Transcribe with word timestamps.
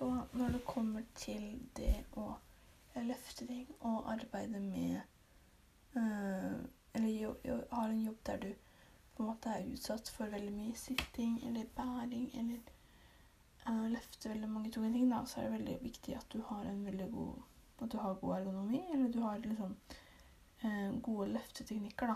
Så 0.00 0.22
når 0.32 0.48
det 0.48 0.64
kommer 0.64 1.02
til 1.14 1.42
det 1.76 1.92
å 2.16 2.30
løfte 2.96 3.44
ting 3.44 3.66
og 3.80 4.06
arbeide 4.08 4.60
med 4.64 5.00
øh, 5.92 6.54
Eller 6.94 7.08
jo, 7.08 7.34
jo, 7.44 7.58
har 7.72 7.90
en 7.90 8.06
jobb 8.06 8.22
der 8.26 8.38
du 8.40 8.48
på 9.16 9.22
en 9.22 9.28
måte 9.28 9.52
er 9.52 9.66
utsatt 9.68 10.08
for 10.08 10.32
veldig 10.32 10.54
mye 10.54 10.76
sitting 10.80 11.34
eller 11.46 11.68
bæring 11.76 12.30
eller 12.40 12.72
øh, 13.68 13.90
løfte 13.92 14.32
veldig 14.32 14.48
mange 14.48 14.72
tunge 14.72 14.92
ting, 14.94 15.10
da, 15.12 15.20
så 15.26 15.40
er 15.40 15.50
det 15.50 15.58
veldig 15.58 15.76
viktig 15.82 16.16
at 16.16 16.32
du 16.32 16.40
har 16.48 16.64
en 16.64 16.80
veldig 16.86 17.10
god 17.12 17.42
at 17.84 17.92
du 17.92 17.98
har 17.98 18.14
god 18.14 18.36
ergonomi, 18.38 18.80
eller 18.94 19.12
du 19.12 19.20
har 19.20 19.38
liksom 19.44 19.76
øh, 20.64 21.02
gode 21.02 21.28
løfteteknikker, 21.28 22.06
da. 22.06 22.14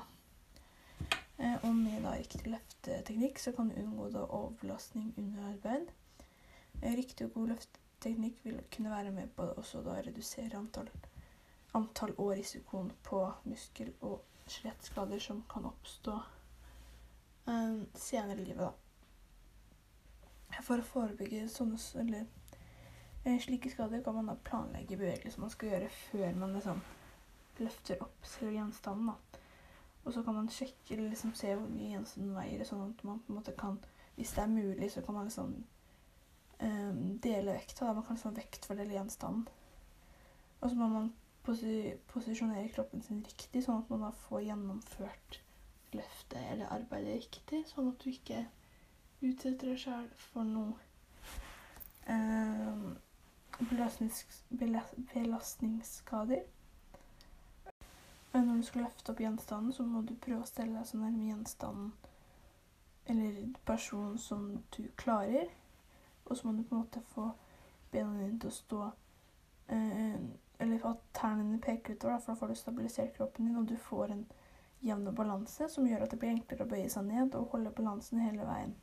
Eh, 1.38 1.64
og 1.64 1.74
med 1.76 2.00
da 2.02 2.16
riktig 2.16 2.46
løfteteknikk 2.46 3.38
så 3.38 3.52
kan 3.52 3.68
du 3.68 3.76
unngå 3.82 4.08
da 4.16 4.24
overbelastning 4.24 5.14
under 5.18 5.52
arbeid. 5.52 5.92
Eh, 6.82 6.94
riktig 6.96 7.30
god 7.34 7.54
løfteteknikk 7.54 8.44
vil 8.44 8.60
kunne 8.74 8.92
være 8.92 9.12
med 9.14 9.32
på 9.36 9.42
også 9.42 9.82
da 9.86 9.98
redusere 10.00 10.58
antall, 10.58 10.90
antall 11.74 12.14
og 12.18 12.34
risikoen 12.38 12.92
på 13.02 13.24
muskel- 13.44 13.96
og 14.00 14.22
skjelettskader 14.46 15.18
som 15.18 15.44
kan 15.50 15.64
oppstå 15.64 16.14
um, 17.46 17.86
senere 17.96 18.40
i 18.42 18.44
livet, 18.44 18.66
da. 18.68 20.60
For 20.62 20.78
å 20.78 20.86
forebygge 20.86 21.48
sånne 21.50 21.78
eller 22.00 22.26
Eh, 23.26 23.40
Slike 23.40 23.70
skader 23.70 24.02
kan 24.02 24.14
man 24.14 24.26
da 24.26 24.34
planlegge 24.44 24.96
bevegelser 24.96 25.40
man 25.40 25.50
skal 25.50 25.68
gjøre 25.68 25.86
før 25.88 26.34
man 26.36 26.50
liksom 26.52 26.80
løfter 27.58 28.02
opp 28.04 28.26
selve 28.28 28.52
gjenstanden. 28.52 29.06
da. 29.06 29.38
Og 30.04 30.12
så 30.12 30.22
kan 30.22 30.34
man 30.34 30.48
sjekke 30.48 30.94
eller 30.94 31.08
liksom 31.08 31.32
se 31.34 31.54
hvor 31.54 31.70
mye 31.70 31.94
gjenstanden 31.94 32.34
veier, 32.36 32.64
sånn 32.68 32.90
at 32.90 33.04
man 33.04 33.22
på 33.24 33.32
en 33.32 33.38
måte 33.40 33.56
kan 33.58 33.78
Hvis 34.14 34.30
det 34.30 34.42
er 34.42 34.46
mulig, 34.46 34.92
så 34.92 35.00
kan 35.02 35.14
man 35.14 35.24
liksom 35.26 35.64
eh, 36.58 36.92
dele 37.22 37.52
vekta. 37.52 37.92
Man 37.92 38.04
kan 38.04 38.16
liksom 38.16 38.36
vektfordele 38.36 38.96
gjenstanden. 38.96 39.48
Og 40.60 40.70
så 40.70 40.76
må 40.76 40.88
man 40.88 41.12
posi 41.44 41.92
posisjonere 42.08 42.70
kroppen 42.72 43.02
sin 43.04 43.24
riktig, 43.26 43.64
sånn 43.64 43.82
at 43.82 43.90
man 43.92 44.06
da 44.06 44.10
får 44.24 44.46
gjennomført 44.46 45.40
løftet 45.94 46.40
eller 46.50 46.72
arbeidet 46.72 47.18
riktig, 47.20 47.60
sånn 47.68 47.90
at 47.92 48.00
du 48.02 48.10
ikke 48.10 48.46
utsetter 49.24 49.70
deg 49.70 49.78
sjøl 49.82 50.08
for 50.30 50.48
noe 50.48 50.74
eh, 52.08 52.86
belastnings, 53.70 54.24
belastningsskader. 55.12 56.42
Når 58.34 58.56
du 58.56 58.64
skal 58.66 58.82
løfte 58.82 59.12
opp 59.12 59.20
gjenstanden, 59.22 59.72
så 59.72 59.84
må 59.86 60.00
du 60.02 60.16
prøve 60.18 60.42
å 60.42 60.48
stelle 60.48 60.74
deg 60.80 60.88
så 60.88 60.98
nærme 60.98 61.28
gjenstanden 61.28 61.92
eller 63.06 63.52
personen 63.68 64.18
som 64.18 64.62
du 64.74 64.88
klarer. 64.96 65.52
Og 66.24 66.36
så 66.36 66.46
må 66.46 66.52
du 66.56 66.62
på 66.62 66.74
en 66.74 66.84
måte 66.84 67.02
få 67.14 67.30
bena 67.92 68.14
dine 68.18 68.38
til 68.40 68.50
å 68.50 68.54
stå 68.54 68.80
eh, 69.68 70.16
Eller 70.58 70.86
at 70.88 71.02
tærne 71.16 71.42
dine 71.44 71.60
peker 71.60 71.96
utover, 71.96 72.14
da, 72.14 72.20
for 72.22 72.32
da 72.32 72.40
får 72.40 72.52
du 72.52 72.60
stabilisert 72.60 73.16
kroppen 73.16 73.48
din, 73.48 73.58
og 73.58 73.68
du 73.68 73.76
får 73.76 74.14
en 74.14 74.24
jevn 74.84 75.10
balanse 75.16 75.68
som 75.72 75.86
gjør 75.88 76.04
at 76.04 76.12
det 76.12 76.20
blir 76.20 76.34
enklere 76.34 76.66
å 76.66 76.70
bøye 76.70 76.90
seg 76.92 77.06
ned 77.08 77.34
og 77.38 77.50
holde 77.54 77.72
balansen 77.74 78.20
hele 78.22 78.46
veien 78.46 78.74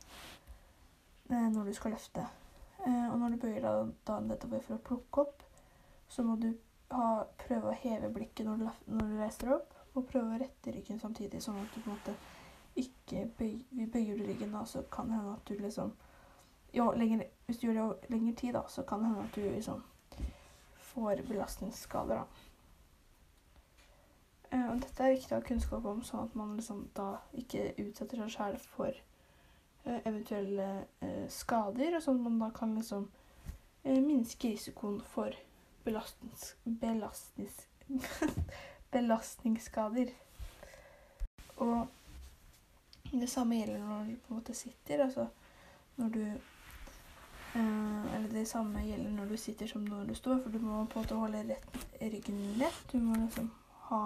eh, 1.30 1.48
når 1.54 1.70
du 1.70 1.74
skal 1.78 1.94
løfte. 1.94 2.26
Eh, 2.82 3.06
og 3.08 3.18
når 3.20 3.34
du 3.34 3.42
bøyer 3.44 3.64
deg 3.64 3.94
da 4.08 4.18
nedover 4.24 4.64
for 4.66 4.76
å 4.76 4.84
plukke 4.90 5.24
opp, 5.24 5.44
så 6.12 6.24
må 6.26 6.36
du 6.42 6.50
ha, 6.92 7.24
prøve 7.46 7.70
å 7.70 7.78
heve 7.84 8.10
blikket 8.12 8.46
når 8.46 8.62
du, 8.62 8.68
når 8.92 9.12
du 9.12 9.18
reiser 9.20 9.48
deg 9.48 9.56
opp, 9.60 9.76
og 9.92 10.08
prøve 10.08 10.34
å 10.34 10.40
rette 10.40 10.72
ryggen 10.74 11.00
samtidig, 11.00 11.42
sånn 11.44 11.60
at 11.60 11.74
du 11.74 11.80
på 11.80 11.90
en 11.90 11.96
måte 11.96 12.16
ikke 12.80 13.26
bøy, 13.38 13.54
bøyer 13.92 14.20
ryggen 14.26 14.54
da, 14.56 14.64
så 14.68 14.84
kan 14.92 15.10
det 15.10 15.18
hende 15.18 15.36
at 15.36 15.48
du 15.48 15.60
liksom 15.60 15.92
jo, 16.72 16.92
lenger, 16.96 17.26
Hvis 17.46 17.58
du 17.58 17.66
gjør 17.66 17.74
det 17.74 17.82
over 17.82 17.94
lengre 18.08 18.34
tid, 18.34 18.52
da, 18.52 18.62
så 18.68 18.82
kan 18.82 18.98
det 18.98 19.06
hende 19.06 19.24
at 19.24 19.34
du 19.34 19.40
liksom 19.40 19.82
får 20.92 21.22
belastningsskader, 21.28 22.22
da. 22.22 22.24
Eh, 24.52 24.68
og 24.70 24.82
dette 24.82 25.04
er 25.04 25.14
viktig 25.14 25.32
å 25.32 25.40
ha 25.40 25.46
kunnskap 25.46 25.86
om, 25.88 26.02
sånn 26.04 26.26
at 26.26 26.36
man 26.36 26.56
liksom 26.58 26.84
da 26.96 27.14
ikke 27.40 27.70
utsetter 27.80 28.20
seg 28.20 28.32
selv 28.34 28.66
for 28.74 28.90
eh, 28.92 30.00
eventuelle 30.04 30.68
eh, 31.00 31.24
skader, 31.32 31.96
og 31.96 32.04
sånn 32.04 32.20
at 32.20 32.26
man 32.26 32.40
da 32.42 32.50
kan 32.56 32.76
liksom 32.76 33.08
minske 33.82 34.52
risikoen 34.52 35.00
for 35.10 35.34
belastnings, 35.82 36.52
belastnings, 36.64 37.64
belastningsskader. 38.94 40.12
Og 41.64 41.88
det 43.10 43.30
samme 43.32 43.58
gjelder 43.58 43.82
når 43.82 44.04
du 44.12 44.20
på 44.22 44.30
en 44.30 44.38
måte 44.38 44.54
sitter, 44.54 45.02
altså 45.08 45.26
når 45.96 46.14
du 46.14 46.22
Eller 47.54 48.28
det 48.32 48.46
samme 48.48 48.80
gjelder 48.86 49.10
når 49.12 49.32
du 49.32 49.36
sitter 49.36 49.68
som 49.68 49.84
når 49.84 50.06
du 50.08 50.14
står, 50.16 50.38
for 50.42 50.52
du 50.52 50.58
må 50.62 50.84
på 50.86 51.00
en 51.00 51.04
måte 51.04 51.18
holde 51.20 51.42
rett, 51.50 51.80
ryggen 52.00 52.38
lett. 52.60 52.84
Du 52.92 52.98
må 52.98 53.16
liksom 53.18 53.50
ha 53.88 54.04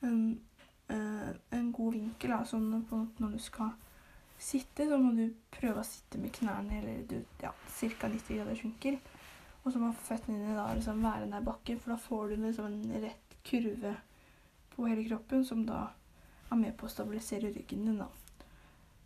en, 0.00 0.40
eh, 0.88 1.28
en 1.50 1.72
god 1.72 1.92
vinkel, 1.92 2.32
da, 2.32 2.44
sånn 2.44 2.70
på 2.88 2.96
en 2.96 3.04
måte 3.04 3.24
når 3.24 3.36
du 3.36 3.44
skal 3.44 3.74
sitte, 4.38 4.88
så 4.88 4.98
må 5.00 5.12
du 5.16 5.30
prøve 5.52 5.80
å 5.80 5.88
sitte 5.88 6.20
med 6.20 6.32
knærne 6.36 6.80
eller 6.80 7.04
du, 7.08 7.20
ja, 7.42 7.52
ca. 7.52 8.08
90 8.08 8.36
graders 8.36 8.64
vinkel. 8.64 8.98
Og 9.64 9.72
så 9.72 9.80
må 9.82 9.92
føttene 10.06 10.38
dine 10.38 10.56
da 10.56 10.68
liksom 10.74 11.02
være 11.02 11.28
nær 11.30 11.44
bakken, 11.44 11.80
for 11.80 11.92
da 11.92 12.00
får 12.00 12.28
du 12.28 12.36
liksom 12.44 12.68
en 12.70 13.00
rett 13.02 13.38
kurve 13.46 13.96
på 14.74 14.86
hele 14.86 15.06
kroppen 15.08 15.44
som 15.44 15.64
da 15.66 15.88
er 16.50 16.60
med 16.60 16.76
på 16.78 16.86
å 16.86 16.92
stabilisere 16.92 17.50
ryggen 17.52 17.88
din. 17.88 17.98
da. 17.98 18.06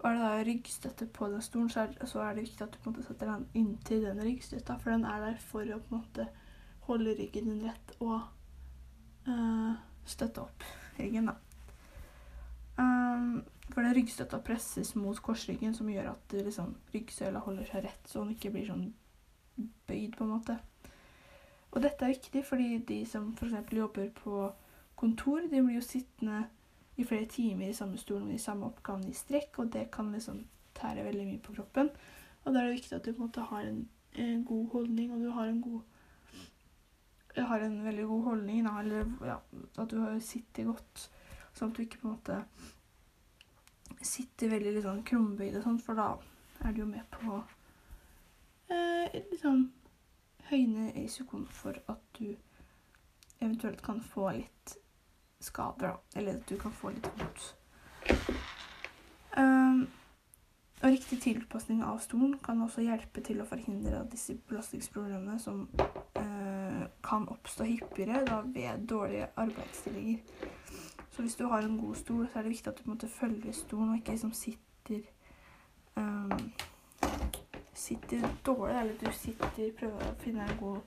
Er 0.05 0.16
det 0.16 0.21
da 0.25 0.44
ryggstøtte 0.47 1.06
på 1.12 1.28
den 1.28 1.43
stolen, 1.44 1.69
så 1.71 1.81
er, 1.81 2.06
så 2.09 2.22
er 2.25 2.34
det 2.34 2.47
viktig 2.47 2.65
at 2.65 2.72
du 2.72 2.78
på 2.81 2.91
en 2.91 2.97
måte 2.97 3.06
setter 3.06 3.28
den 3.28 3.47
inntil 3.55 4.06
den 4.06 4.22
ryggstøtta, 4.25 4.78
for 4.81 4.94
den 4.94 5.05
er 5.05 5.27
der 5.27 5.37
for 5.44 5.61
å 5.61 5.81
på 5.83 5.94
en 5.94 5.99
måte 5.99 6.28
holde 6.88 7.15
ryggen 7.19 7.50
din 7.50 7.66
rett 7.69 7.93
og 8.00 8.16
eh, 9.28 9.75
støtte 10.09 10.47
opp 10.47 10.65
ryggen, 10.99 11.28
da. 11.28 11.37
Um, 12.81 13.43
for 13.71 13.84
den 13.84 13.94
ryggstøtta 13.94 14.41
presses 14.44 14.94
mot 14.97 15.21
korsryggen, 15.22 15.75
som 15.77 15.91
gjør 15.93 16.15
at 16.15 16.25
det 16.32 16.47
liksom, 16.49 16.72
ryggsøyla 16.94 17.44
holder 17.44 17.69
seg 17.69 17.84
rett, 17.84 18.09
så 18.09 18.25
den 18.25 18.32
ikke 18.34 18.55
blir 18.55 18.71
sånn 18.71 18.88
bøyd, 19.87 20.17
på 20.17 20.25
en 20.25 20.32
måte. 20.32 20.56
Og 21.71 21.84
dette 21.84 22.06
er 22.06 22.15
viktig 22.15 22.43
fordi 22.47 22.81
de 22.88 23.03
som 23.06 23.31
f.eks. 23.37 23.75
jobber 23.77 24.09
på 24.17 24.49
kontor, 24.99 25.44
de 25.44 25.61
blir 25.61 25.77
jo 25.77 25.84
sittende 25.84 26.47
i 27.00 27.06
flere 27.09 27.28
timer 27.31 27.71
i 27.71 27.77
samme 27.77 27.99
stol 27.99 28.25
med 28.25 28.37
de 28.37 28.43
samme 28.43 28.69
oppgavene 28.69 29.11
i 29.11 29.16
strekk, 29.16 29.62
og 29.62 29.71
det 29.72 29.87
kan 29.94 30.11
liksom 30.12 30.43
tære 30.77 31.05
veldig 31.06 31.27
mye 31.28 31.44
på 31.44 31.55
kroppen. 31.56 31.91
Og 32.44 32.53
da 32.53 32.61
er 32.61 32.69
det 32.69 32.77
viktig 32.78 32.97
at 32.97 33.06
du 33.06 33.12
på 33.12 33.22
en 33.22 33.28
måte 33.28 33.47
har 33.50 33.69
en, 33.69 33.81
en 34.25 34.44
god 34.44 34.66
holdning, 34.75 35.15
og 35.15 35.25
du 35.25 35.31
har 35.37 35.49
en 35.49 35.62
god 35.65 35.81
har 37.37 37.62
en 37.62 37.84
veldig 37.84 38.05
god 38.06 38.22
holdning, 38.25 38.65
da, 38.66 38.71
eller 38.81 39.11
ja, 39.25 39.37
at 39.78 39.91
du 39.91 40.21
sitter 40.25 40.66
godt, 40.66 41.05
sånn 41.55 41.71
at 41.71 41.77
du 41.77 41.84
ikke 41.84 42.00
på 42.03 42.09
en 42.09 42.16
måte 42.16 42.41
sitter 44.06 44.50
veldig 44.50 44.75
litt 44.75 44.87
sånn 44.87 45.05
krumbøyd 45.06 45.59
og 45.61 45.65
sånn, 45.67 45.78
for 45.82 45.99
da 45.99 46.09
er 46.65 46.75
du 46.75 46.82
jo 46.82 46.88
med 46.91 47.06
på 47.15 47.38
eh, 48.72 49.21
liksom 49.31 49.69
høyne 50.50 50.91
risikoen 50.97 51.47
for 51.55 51.78
at 51.93 52.03
du 52.19 52.34
eventuelt 53.41 53.82
kan 53.84 54.00
få 54.05 54.31
litt 54.41 54.77
skader, 55.41 55.89
da. 55.89 56.21
Eller 56.21 56.37
at 56.39 56.49
du 56.49 56.56
kan 56.59 56.73
få 56.73 56.93
litt 56.95 57.09
vondt. 57.17 57.55
Um, 59.37 59.89
og 60.83 60.89
riktig 60.89 61.21
tilpasning 61.23 61.83
av 61.84 61.99
stolen 62.01 62.39
kan 62.45 62.61
også 62.65 62.83
hjelpe 62.83 63.21
til 63.25 63.43
å 63.43 63.47
forhindre 63.49 64.00
disse 64.11 64.34
belastningsproblemene 64.49 65.37
som 65.39 65.67
uh, 65.77 66.87
kan 67.05 67.29
oppstå 67.29 67.67
hyppigere 67.69 68.25
da 68.29 68.41
ved 68.47 68.87
dårlige 68.89 69.29
arbeidsstillinger. 69.37 70.23
Så 71.11 71.23
hvis 71.23 71.37
du 71.37 71.47
har 71.47 71.62
en 71.62 71.79
god 71.79 71.95
stol, 72.00 72.29
så 72.29 72.39
er 72.39 72.43
det 72.43 72.55
viktig 72.55 72.73
at 72.73 72.79
du 72.79 72.84
på 72.84 72.97
en 72.97 73.12
følger 73.12 73.53
stolen, 73.53 73.91
og 73.91 73.97
ikke 74.00 74.17
liksom 74.17 74.33
sitter 74.33 75.00
um, 75.97 76.53
Sitter 77.81 78.29
dårlig, 78.45 78.81
eller 78.81 78.97
du 79.00 79.06
sitter 79.17 79.71
prøver 79.79 80.03
å 80.05 80.17
finne 80.20 80.44
en 80.44 80.59
god 80.61 80.81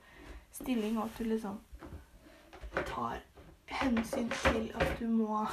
stilling, 0.53 0.97
og 0.97 1.07
at 1.07 1.17
du 1.17 1.23
liksom 1.25 1.55
tar 2.85 3.23
hensyn 3.81 4.29
til 4.43 4.71
at 4.79 4.95
du 4.99 5.07
må 5.09 5.43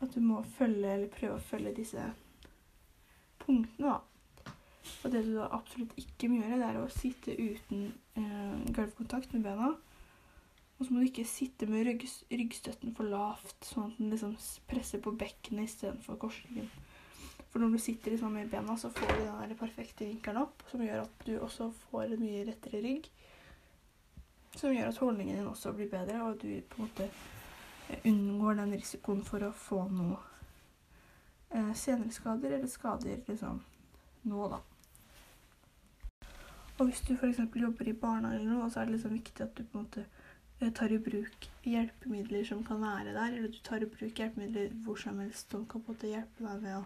At 0.00 0.14
du 0.14 0.20
må 0.22 0.44
følge, 0.54 0.92
eller 0.94 1.08
prøve 1.10 1.34
å 1.34 1.42
følge 1.42 1.72
disse 1.74 2.02
punktene, 3.42 3.88
da. 3.88 3.98
Og 5.02 5.10
det 5.10 5.24
du 5.26 5.32
da 5.34 5.48
absolutt 5.56 5.96
ikke 5.98 6.28
må 6.30 6.38
gjøre, 6.38 6.60
det 6.60 6.68
er 6.68 6.78
å 6.78 6.92
sitte 6.92 7.34
uten 7.34 7.88
eh, 8.14 8.60
gulvkontakt 8.76 9.34
med 9.34 9.42
bena. 9.48 9.72
Og 10.78 10.86
så 10.86 10.94
må 10.94 11.02
du 11.02 11.08
ikke 11.08 11.26
sitte 11.26 11.66
med 11.66 11.88
rygg, 11.88 12.04
ryggstøtten 12.30 12.94
for 12.94 13.10
lavt, 13.10 13.56
sånn 13.66 13.88
at 13.90 13.98
den 13.98 14.12
liksom 14.12 14.36
presser 14.70 15.02
på 15.02 15.16
bekkenet 15.18 15.66
istedenfor 15.66 16.20
korsryggen. 16.22 16.70
For 17.48 17.58
når 17.58 17.74
du 17.74 17.82
sitter 17.82 18.14
liksom 18.14 18.36
med 18.38 18.52
bena, 18.52 18.76
så 18.78 18.92
får 18.94 19.10
du 19.10 19.24
den 19.24 19.40
der 19.40 19.58
perfekte 19.58 20.06
vinkelen 20.06 20.44
opp, 20.44 20.62
som 20.70 20.84
gjør 20.84 21.06
at 21.06 21.26
du 21.26 21.32
også 21.40 21.72
får 21.88 22.12
en 22.14 22.22
mye 22.22 22.44
rettere 22.46 22.82
rygg. 22.84 23.08
Som 24.58 24.74
gjør 24.74 24.90
at 24.90 24.98
holdningen 24.98 25.38
din 25.38 25.50
også 25.50 25.72
blir 25.76 25.90
bedre, 25.90 26.22
og 26.26 26.40
du 26.42 26.48
på 26.70 26.82
en 26.82 26.88
måte 26.88 27.10
unngår 28.04 28.58
den 28.58 28.74
risikoen 28.74 29.22
for 29.24 29.44
å 29.46 29.52
få 29.54 29.84
noe 29.92 30.18
eh, 31.54 31.70
senere 31.78 32.12
skader, 32.12 32.56
eller 32.56 32.70
skader 32.70 33.22
liksom 33.28 33.62
nå, 34.28 34.48
da. 34.50 34.58
Og 36.78 36.86
hvis 36.86 37.00
du 37.06 37.14
f.eks. 37.14 37.38
jobber 37.38 37.90
i 37.90 37.96
barnehage 38.02 38.40
eller 38.40 38.50
noe, 38.52 38.68
så 38.70 38.82
er 38.82 38.88
det 38.88 38.98
liksom 38.98 39.14
viktig 39.16 39.44
at 39.46 39.54
du 39.56 39.64
på 39.64 39.78
en 39.78 39.86
måte 39.86 40.04
eh, 40.04 40.72
tar 40.74 40.92
i 40.94 41.00
bruk 41.02 41.48
hjelpemidler 41.66 42.44
som 42.46 42.62
kan 42.66 42.82
være 42.82 43.14
der, 43.16 43.38
eller 43.38 43.54
du 43.54 43.58
tar 43.66 43.82
i 43.82 43.90
bruk 43.90 44.22
hjelpemidler 44.22 44.74
hvor 44.84 45.00
som 45.00 45.18
helst 45.22 45.54
som 45.54 45.66
kan 45.66 45.82
på 45.82 45.92
en 45.92 45.98
måte 45.98 46.12
hjelpe 46.12 46.44
deg 46.44 46.66
med 46.66 46.76
å 46.78 46.84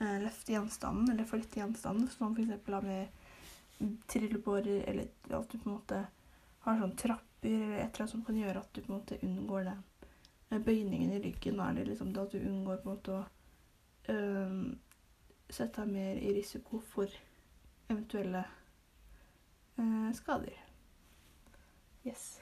eh, 0.00 0.18
løfte 0.24 0.56
gjenstanden 0.56 1.12
eller 1.14 1.28
flytte 1.28 1.62
gjenstanden, 1.62 2.10
som 2.12 2.36
f.eks. 2.36 2.60
da 2.66 2.82
med 2.84 3.24
trillebårer, 4.08 4.84
eller 4.88 5.08
at 5.38 5.50
du 5.52 5.58
på 5.58 5.68
en 5.68 5.76
måte 5.76 6.04
har 6.66 6.82
sånn 6.82 6.96
trapper 6.98 7.52
eller 7.52 7.78
et 7.78 7.94
eller 7.94 8.02
annet 8.02 8.10
som 8.10 8.24
kan 8.26 8.38
gjøre 8.40 8.62
at 8.62 8.72
du 8.74 8.80
på 8.82 8.90
en 8.90 8.98
måte 8.98 9.18
unngår 9.22 9.68
den 9.68 9.82
eh, 10.50 10.58
bøyningen 10.58 11.12
i 11.14 11.22
ryggen. 11.22 11.60
Er 11.62 11.76
det 11.76 11.86
liksom 11.90 12.12
at 12.18 12.32
du 12.32 12.40
unngår 12.40 12.82
på 12.82 12.88
en 12.88 12.94
måte 12.96 13.16
å 13.16 13.22
øhm, 14.12 14.62
sette 15.48 15.84
deg 15.84 15.92
mer 15.94 16.18
i 16.18 16.34
risiko 16.34 16.80
for 16.92 17.12
eventuelle 17.88 18.44
eh, 19.78 20.12
skader. 20.18 20.62
Yes. 22.06 22.40